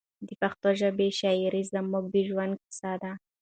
[0.27, 3.11] د پښتو ژبې شاعري زموږ د ژوند کیسه ده.